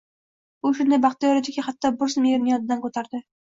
[0.69, 3.23] U shunday baxtiyor ediki, hatto bir zum erini yodidan ko`tardi